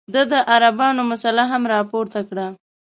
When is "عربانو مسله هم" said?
0.53-1.63